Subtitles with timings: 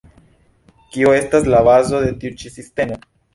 [0.95, 2.99] Kio estas la bazo de tiu ĉi sistemo?